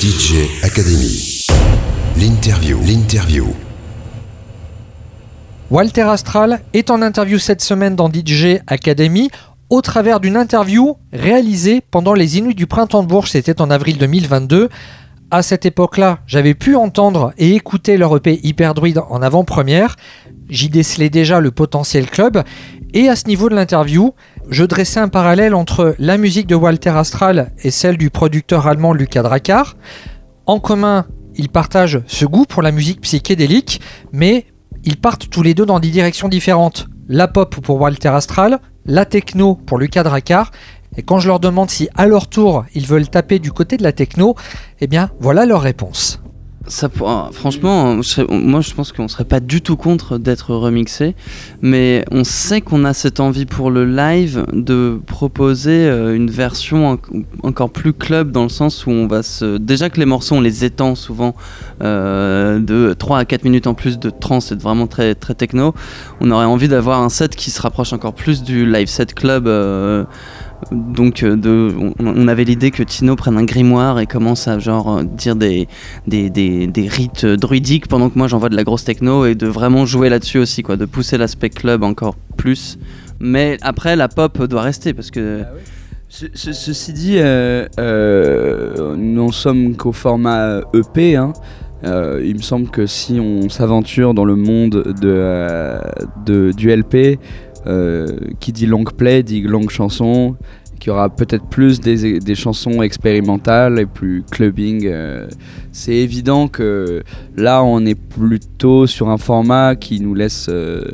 [0.00, 1.44] DJ Academy.
[2.16, 2.80] L'interview.
[2.84, 3.54] L'interview.
[5.70, 9.30] Walter Astral est en interview cette semaine dans DJ Academy
[9.70, 13.96] au travers d'une interview réalisée pendant les Inuits du Printemps de Bourges, c'était en avril
[13.98, 14.68] 2022.
[15.34, 19.96] À cette époque-là, j'avais pu entendre et écouter leur EP Hyperdruid en avant-première.
[20.48, 22.44] J'y décelais déjà le potentiel club.
[22.92, 24.14] Et à ce niveau de l'interview,
[24.48, 28.92] je dressais un parallèle entre la musique de Walter Astral et celle du producteur allemand
[28.92, 29.74] Lucas Dracar.
[30.46, 31.04] En commun,
[31.34, 33.80] ils partagent ce goût pour la musique psychédélique,
[34.12, 34.46] mais
[34.84, 36.86] ils partent tous les deux dans des directions différentes.
[37.08, 40.52] La pop pour Walter Astral, la techno pour Lucas Dracar.
[40.96, 43.82] Et quand je leur demande si à leur tour ils veulent taper du côté de
[43.82, 44.34] la techno,
[44.80, 46.20] eh bien voilà leur réponse.
[46.66, 47.98] Ça, ah, franchement,
[48.30, 51.14] moi je pense qu'on serait pas du tout contre d'être remixé,
[51.60, 56.92] mais on sait qu'on a cette envie pour le live de proposer euh, une version
[56.92, 56.96] en-
[57.42, 59.58] encore plus club dans le sens où on va se.
[59.58, 61.34] Déjà que les morceaux on les étend souvent
[61.82, 65.74] euh, de 3 à 4 minutes en plus de trance, c'est vraiment très, très techno.
[66.22, 69.48] On aurait envie d'avoir un set qui se rapproche encore plus du live set club.
[69.48, 70.04] euh,
[70.72, 75.02] donc euh, on, avait l'idée que Tino prenne un grimoire et commence à genre euh,
[75.04, 75.68] dire des,
[76.06, 79.46] des, des, des rites druidiques pendant que moi j'envoie de la grosse techno et de
[79.46, 82.78] vraiment jouer là-dessus aussi quoi, de pousser l'aspect club encore plus.
[83.20, 85.42] Mais après la pop doit rester parce que
[86.08, 87.66] ce- ceci dit, euh,
[88.96, 91.16] nous en sommes qu'au format EP.
[91.16, 91.32] hein.
[91.86, 95.78] Il me semble que si on s'aventure dans le monde de,
[96.24, 97.18] de- du LP,
[98.40, 100.36] qui dit long play dit longue chanson,
[100.78, 104.86] qu'il y aura peut-être plus des, des chansons expérimentales et plus clubbing.
[104.86, 105.26] euh.
[105.72, 107.02] C'est évident que
[107.36, 110.84] là, on est plutôt sur un format qui nous laisse euh,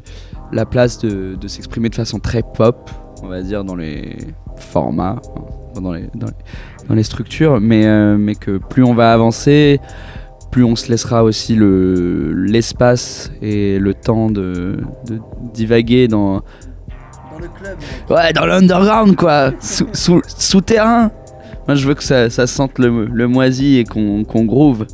[0.53, 2.91] la place de, s'exprimer de façon très pop,
[3.23, 4.17] on va dire, dans les
[4.57, 5.21] formats,
[5.75, 6.05] dans les,
[6.89, 9.81] dans les, structures, mais, euh, mais que plus on va avancer,
[10.51, 15.21] plus on se laissera aussi le l'espace et le temps de, de
[15.55, 16.37] divaguer dans
[17.33, 17.79] dans le club
[18.11, 19.53] ouais dans l'underground quoi.
[19.61, 21.11] Sous, sous, souterrain.
[21.69, 24.87] Moi je veux que ça, ça sente le, le moisi et qu'on qu'on groove.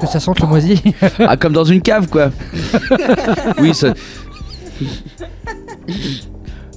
[0.00, 0.80] Que ça sente le moisi.
[1.20, 2.30] ah comme dans une cave quoi.
[3.60, 3.94] Oui ça...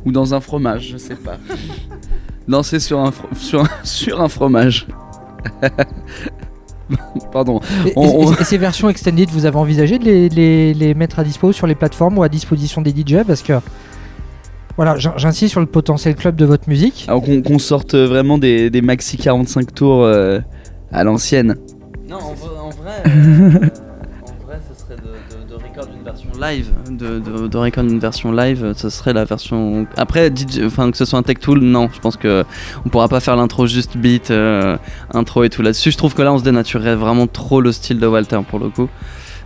[0.05, 1.37] ou dans un fromage je sais pas.
[2.47, 4.87] Danser sur un, fro- sur un, sur un fromage
[7.31, 10.73] pardon Et, On- et- on- et ces versions extended, vous avez envisagé de les, les-
[10.73, 13.53] les mettre à dispo sur les plateformes ou à disposition des DJ Parce que,
[14.77, 17.05] voilà, j'in- j'insiste sur le potentiel club de votre musique.
[17.07, 20.39] Alors qu'on sorte vraiment des, des maxi 45 tours euh,
[20.91, 21.55] à l'ancienne.
[22.09, 23.69] Non, en vrai, en vrai, euh,
[25.49, 26.69] de, record une version live.
[26.89, 29.85] De, de, de record une version live, ce serait la version.
[29.97, 31.89] Après, DJ, enfin que ce soit un tech tool, non.
[31.93, 32.43] Je pense que
[32.85, 34.77] on pourra pas faire l'intro juste beat, euh,
[35.13, 35.91] intro et tout là-dessus.
[35.91, 38.69] Je trouve que là, on se dénaturerait vraiment trop le style de Walter pour le
[38.69, 38.89] coup.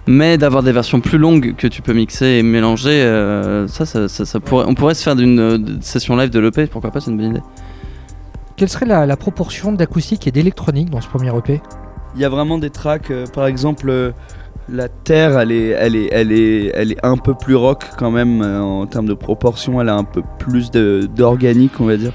[0.07, 4.07] Mais d'avoir des versions plus longues que tu peux mixer et mélanger, euh, ça, ça,
[4.07, 6.67] ça, ça pourrait, on pourrait se faire d'une euh, session live de l'EP.
[6.67, 7.41] Pourquoi pas C'est une bonne idée.
[8.55, 11.61] Quelle serait la, la proportion d'acoustique et d'électronique dans ce premier EP
[12.15, 14.11] Il y a vraiment des tracks, euh, par exemple, euh,
[14.69, 18.11] la Terre, elle est, elle, est, elle, est, elle est un peu plus rock quand
[18.11, 22.13] même euh, en termes de proportion, elle a un peu plus d'organique, on va dire.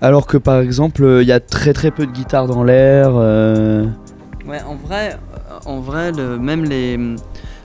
[0.00, 3.10] Alors que par exemple, euh, il y a très très peu de guitare dans l'air.
[3.14, 3.86] euh,
[4.46, 5.16] Ouais, en vrai,
[5.66, 6.98] en vrai même les,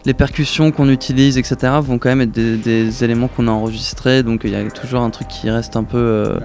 [0.05, 4.21] les percussions qu'on utilise, etc., vont quand même être des, des éléments qu'on a enregistrés.
[4.23, 5.97] Donc il y a toujours un truc qui reste un peu.
[5.97, 6.39] euh,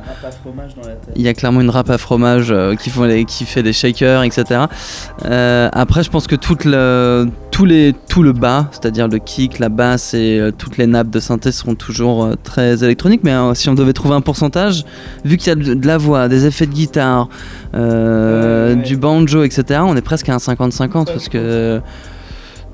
[1.17, 3.73] il y a clairement une râpe à fromage euh, qui, font les- qui fait des
[3.73, 4.63] shakers, etc.
[5.25, 9.59] Euh, après, je pense que toute le, tous les, tout le bas, c'est-à-dire le kick,
[9.59, 13.23] la basse et toutes les nappes de synthé seront toujours très électroniques.
[13.25, 14.85] Mais si on devait trouver un pourcentage,
[15.25, 17.29] vu qu'il y a de, de la voix, des effets de guitare,
[17.75, 18.77] Ouais, ouais.
[18.77, 21.81] du banjo, etc., on est presque à un 50-50 parce que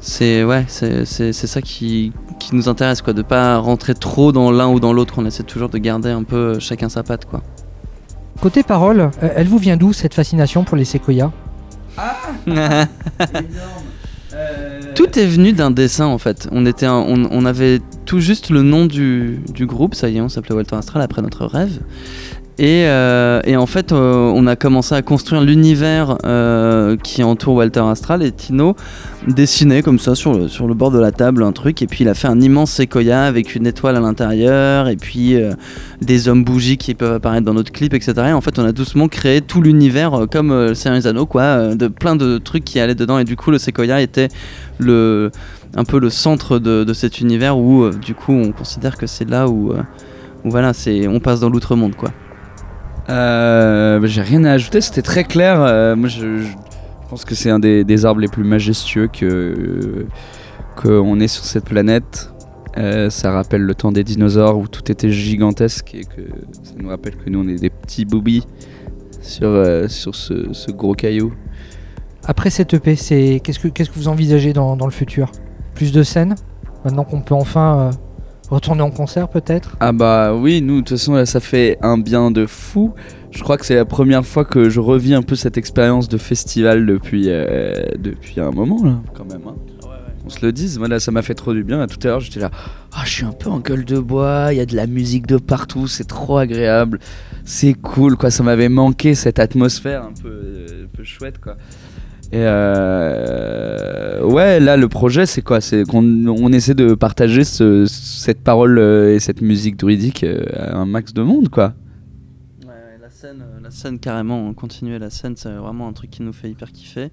[0.06, 4.32] c'est ouais, c'est c'est- c'est ça qui, qui nous intéresse, quoi, de pas rentrer trop
[4.32, 5.14] dans l'un ou dans l'autre.
[5.18, 7.43] On essaie toujours de garder un peu euh, chacun sa patte, quoi.
[8.40, 11.31] Côté parole, euh, elle vous vient d'où cette fascination pour les séquoias?
[14.97, 16.48] Tout est venu d'un dessin en fait.
[16.52, 20.16] On, était un- on, on avait tout juste le nom du, du groupe, ça y
[20.16, 21.81] est, on s'appelait Walter Astral après notre rêve.
[22.59, 27.55] Et, euh, et en fait, euh, on a commencé à construire l'univers euh, qui entoure
[27.55, 28.76] Walter Astral et Tino
[29.26, 31.82] dessinait comme ça sur le, sur le bord de la table un truc.
[31.82, 35.36] Et puis il a fait un immense séquoia avec une étoile à l'intérieur et puis
[36.01, 38.12] des hommes bougies qui peuvent apparaître dans notre clip, etc.
[38.28, 41.74] Et en fait, on a doucement créé tout l'univers comme le Seigneur des Anneaux, quoi,
[41.74, 43.18] de plein de trucs qui allaient dedans.
[43.18, 44.28] Et du coup, le séquoia était
[44.78, 45.32] le
[45.76, 49.48] un peu le centre de, cet univers où du coup on considère que c'est là
[49.48, 49.72] où,
[50.44, 50.70] où voilà
[51.09, 52.12] on passe dans l'outre-monde quoi.
[53.09, 55.60] Euh, J'ai rien à ajouter, c'était très clair.
[55.60, 56.47] Euh, moi, je,
[57.09, 60.06] pense que c'est un des, arbres les plus majestueux que
[60.76, 62.31] qu'on ait sur cette planète.
[62.76, 66.22] Euh, ça rappelle le temps des dinosaures où tout était gigantesque et que
[66.64, 68.44] ça nous rappelle que nous on est des petits boubis
[69.20, 71.32] sur, sur ce, gros caillou.
[72.24, 75.31] Après cette EP, c'est qu'est-ce que qu'est-ce que vous envisagez dans, dans le futur?
[75.74, 76.35] Plus de scènes?
[76.85, 77.90] Maintenant qu'on peut enfin
[78.55, 79.76] retourner en concert peut-être?
[79.81, 82.93] Ah bah oui, nous de toute façon là ça fait un bien de fou.
[83.31, 86.16] Je crois que c'est la première fois que je revis un peu cette expérience de
[86.18, 89.43] festival depuis, euh, depuis un moment là quand même.
[89.48, 89.55] hein.
[90.26, 91.76] On se le dise, moi là ça m'a fait trop du bien.
[91.76, 92.51] Là, tout à l'heure j'étais là,
[92.94, 95.26] ah je suis un peu en gueule de bois, il y a de la musique
[95.26, 96.98] de partout, c'est trop agréable,
[97.44, 101.56] c'est cool quoi, ça m'avait manqué cette atmosphère un peu, euh, un peu chouette quoi.
[102.35, 105.61] Et euh, ouais, là le projet c'est quoi?
[105.61, 110.43] C'est qu'on on essaie de partager ce- cette parole euh, et cette musique druidique euh,
[110.56, 111.74] à un max de monde quoi.
[112.66, 116.51] la scène, la scène carrément, continuer la scène, c'est vraiment un truc qui nous fait
[116.51, 117.11] hyper kiffer.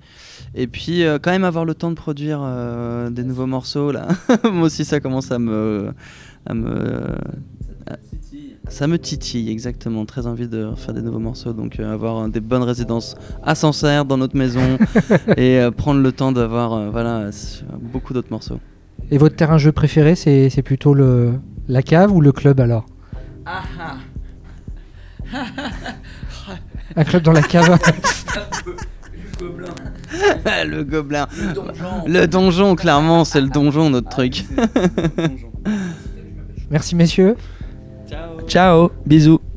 [0.56, 2.42] Et puis quand même avoir le temps de produire
[3.12, 4.08] des nouveaux morceaux là.
[4.52, 5.92] Moi aussi ça commence à me,
[8.72, 10.06] ça me titille exactement.
[10.06, 13.56] Très envie de faire des nouveaux morceaux, donc euh, avoir euh, des bonnes résidences à
[13.56, 14.78] Sancerre dans notre maison
[15.38, 17.30] et euh, prendre le temps d'avoir euh, voilà
[17.80, 18.60] beaucoup d'autres morceaux.
[19.10, 21.34] Et votre terrain de jeu préféré, c'est plutôt le
[21.68, 22.86] la cave ou le club alors?
[26.96, 27.78] Un club dans la cave
[30.66, 31.28] le gobelin,
[32.06, 34.46] le donjon, clairement c'est le donjon notre truc.
[36.70, 37.36] Merci messieurs.
[38.48, 39.51] Ciao, bisous.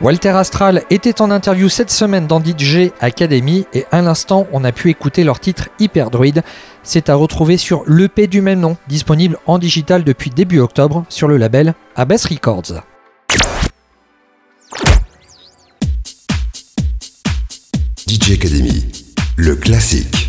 [0.00, 4.72] Walter Astral était en interview cette semaine dans DJ Academy et à l'instant on a
[4.72, 6.42] pu écouter leur titre Hyperdruid.
[6.82, 11.28] C'est à retrouver sur l'EP du même nom, disponible en digital depuis début octobre sur
[11.28, 12.82] le label Abyss Records.
[18.08, 18.84] DJ Academy,
[19.36, 20.23] le classique.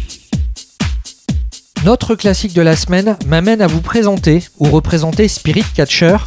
[1.86, 6.18] Notre classique de la semaine m'amène à vous présenter ou représenter Spirit Catcher,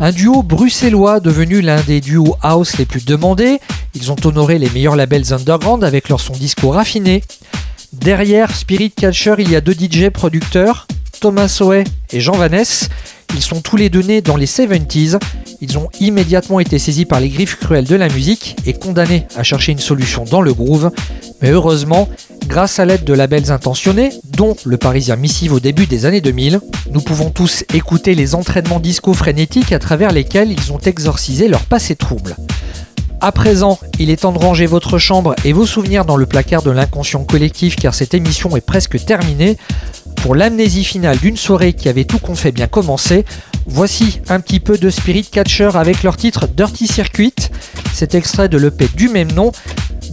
[0.00, 3.60] un duo bruxellois devenu l'un des duos house les plus demandés.
[3.94, 7.22] Ils ont honoré les meilleurs labels underground avec leur son disco raffiné.
[7.92, 10.88] Derrière Spirit Catcher, il y a deux DJ producteurs,
[11.20, 12.88] Thomas Soe et Jean Vaness.
[13.34, 15.18] Ils sont tous les deux nés dans les 70s.
[15.60, 19.42] Ils ont immédiatement été saisis par les griffes cruelles de la musique et condamnés à
[19.42, 20.92] chercher une solution dans le groove.
[21.42, 22.08] Mais heureusement,
[22.46, 26.60] grâce à l'aide de labels intentionnés, dont le Parisien Missive au début des années 2000,
[26.92, 31.64] nous pouvons tous écouter les entraînements disco frénétiques à travers lesquels ils ont exorcisé leur
[31.64, 32.36] passé trouble.
[33.20, 36.62] À présent, il est temps de ranger votre chambre et vos souvenirs dans le placard
[36.62, 39.56] de l'inconscient collectif car cette émission est presque terminée.
[40.24, 43.26] Pour l'amnésie finale d'une soirée qui avait tout qu'on bien commencer,
[43.66, 47.34] voici un petit peu de Spirit Catcher avec leur titre Dirty Circuit.
[47.92, 49.52] Cet extrait de l'EP du même nom.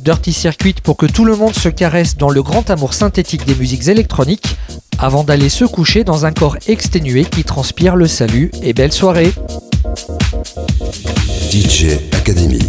[0.04, 3.56] Dirty Circuit pour que tout le monde se caresse dans le grand amour synthétique des
[3.56, 4.58] musiques électroniques
[5.00, 9.32] avant d'aller se coucher dans un corps exténué qui transpire le salut et belle soirée.
[11.50, 12.60] DJ Academy.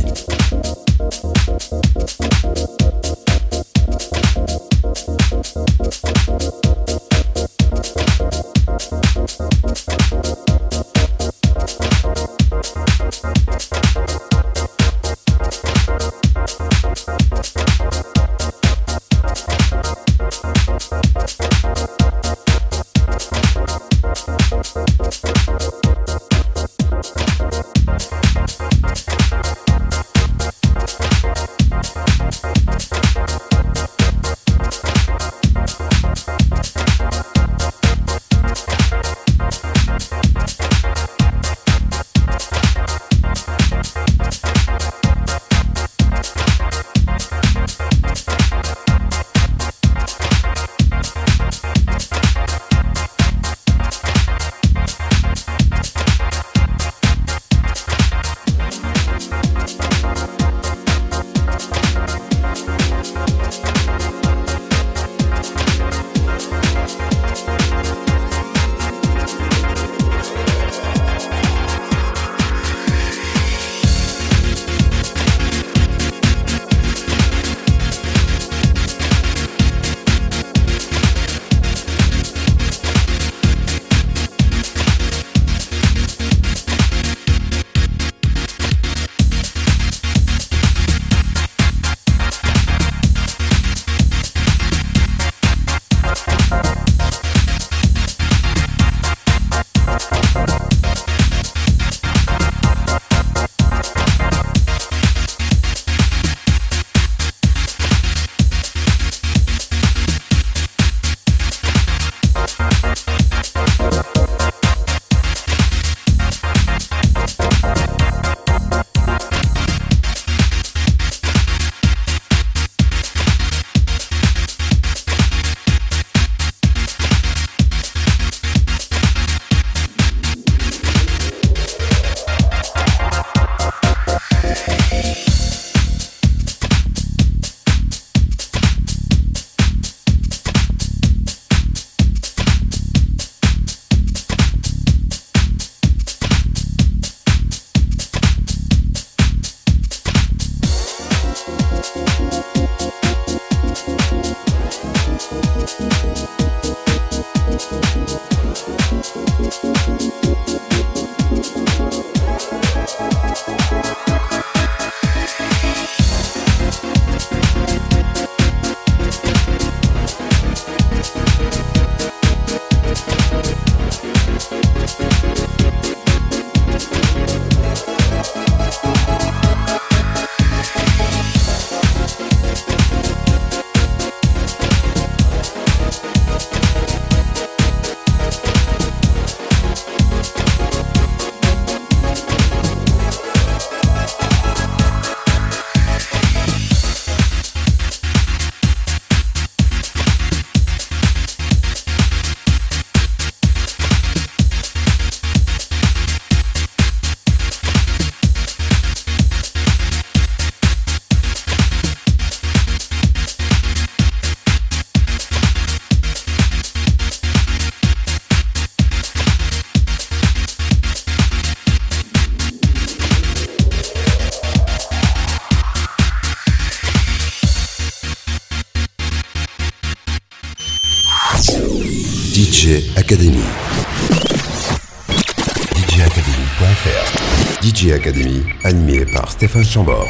[238.64, 240.08] Animé par Stéphane Chambord.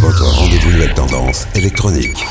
[0.00, 2.26] Votre rendez-vous nouvelle tendance électronique.